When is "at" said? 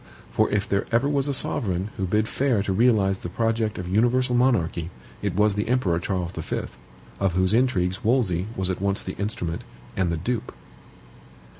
8.71-8.81